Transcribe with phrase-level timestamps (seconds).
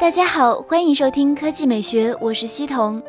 [0.00, 3.02] 大家好，欢迎收听科技美学，我是西彤。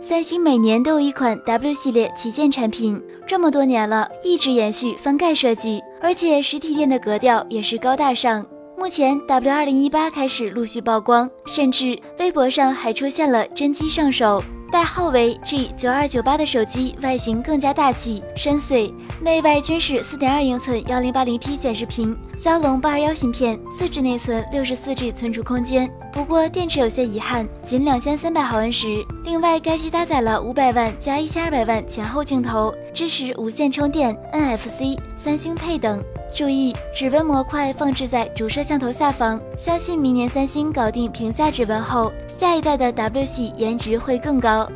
[0.00, 8.44] 三星每年都有一款 W 系列旗舰产品，这么多年了，一直延续翻盖设计，而且实体店的格调也是高大上。
[8.76, 14.42] 目前 W 二零一八开始陆续曝光，甚至微博上还出现了真机上手。
[14.74, 25.88] 代号为 G 九二九八的手机外形更加大气深邃，内外均是四点二英寸幺零八零 P 显示屏，骁龙八二幺芯片，四 G 内存，六十四 G 存储空间。
[26.12, 29.06] 不过电池有些遗憾，仅两千三百毫安时。
[29.22, 36.04] 另外，该机搭载了五百万加一千二百万前后镜头，支持无线充电、NFC、三星配等。
[36.30, 39.40] 注意，指纹模块放置在主摄像头下方。
[39.56, 44.70] 相信明年三星搞定屏下指纹后，下一代的 W 系颜值会更高。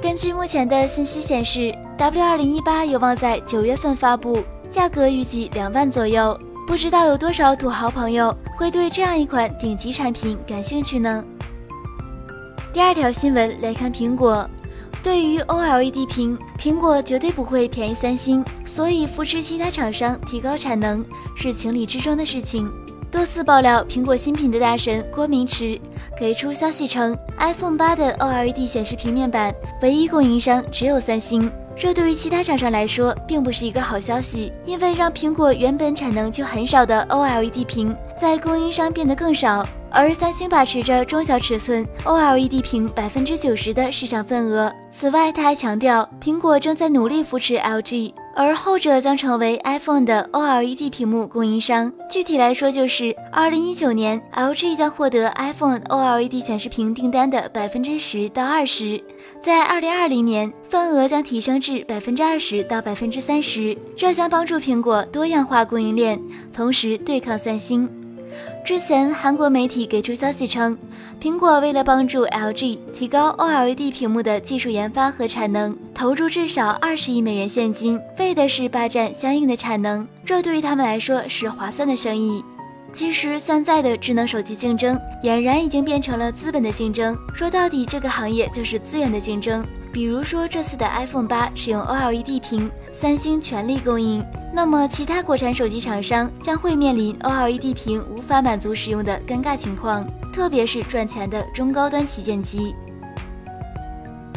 [0.00, 4.40] 根据目前的信息显示，W 二零一八有望在九月份发布，
[4.70, 6.38] 价格预计两万左右。
[6.68, 11.24] 不知道有多少土豪朋友会对这样一款顶级产品感兴趣呢？
[12.72, 14.48] 第二条新闻来看苹果。
[15.02, 22.70] 对于 OLED 屏，苹果绝对不会便宜三星，所以扶持其他厂商提高产能是情理之中的事情。
[23.10, 25.80] 多次爆料，苹果新品的大神郭明池
[26.18, 39.66] 给出消息称，iPhone 八的 OLED 显示屏面板唯一供应商只有三星，这对于其他厂商来说并不是一个好消息，因为让苹果原本产能就很少的 OLED 屏在供应商变得更少。
[39.92, 44.72] 而三星把持着中小尺寸 OLED 屏百分之九十的市场份额。
[44.90, 51.92] 此外，他还强调，苹果正在努力扶持 LG，而后者将成为 iPhone 的 OLED 屏幕供应商。
[52.10, 59.02] 具体来说，就是二零一九年，LG 将获得 iPhone OLED 显示屏订单的百分之十到二十，
[59.40, 66.20] 在二零二零年，份额将提升至百分之二十到百分之三十，这将帮助苹果多样化供应链，
[66.52, 67.88] 同时对抗三星。
[68.70, 70.78] 之前，韩国媒体给出消息称，
[71.20, 80.06] 苹果为了帮助 LG 提高 OLED 屏幕的技术研发和产能，投入至少二十亿美元现金，为的是霸占相应的产能。
[80.24, 82.44] 这对于他们来说是划算的生意。
[82.92, 87.18] 其实，现在的智能手机竞争俨然已经变成了资本的竞争。
[87.34, 89.66] 说到底，这个行业就是资源的竞争。
[89.92, 94.24] 比如说，这次的 iPhone 八使用 OLED 屏，三星全力供应。
[94.52, 102.74] 那么，其他国产手机厂商将会面临 OLED 屏无法满足使用的尴尬情况，特别是赚钱的中高端旗舰机。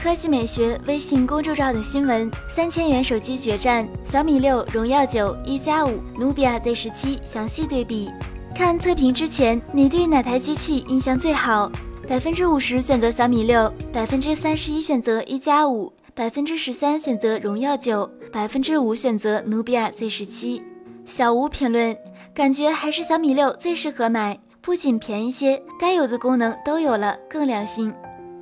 [0.01, 8.11] 科技美学微信公众号的新闻：三千元手机决战，小米六、荣耀九、一加五、努比亚 Z 十七详细对比。
[8.53, 11.71] 看测评之前，你对哪台机器印象最好？
[12.07, 20.61] 百分之五十选择小米六，百分之三十一选择一加五，百分之十三选择荣耀九，百分之五选择努比亚 Z 十七。
[21.05, 21.97] 小吴评论：
[22.35, 27.91] 感觉还是小米六最适合买，不仅便宜些，该有的功能都有了，更良心。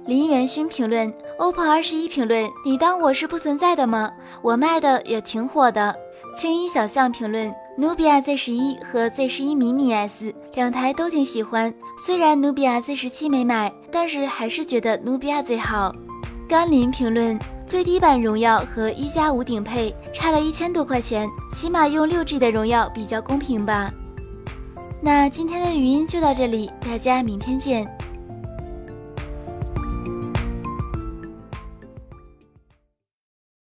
[0.05, 4.11] 林元勋评论：OPPO 二十一评论：你当我是不存在的吗？
[4.41, 5.95] 我卖的也挺火的。
[6.35, 7.53] 青衣小象评论。
[7.77, 15.95] 努比亚 Z 十一和 Z 十一 mini S 两台都挺喜欢，虽然努比亚 Z 十七没买，但是还是觉得努比亚最好。
[16.51, 23.89] 甘霖评论：最低版荣耀和一加五顶配差了一千多块钱，起码用六 G 的荣耀比较公平吧。
[25.01, 27.89] 那今天的语音就到这里，大家明天见。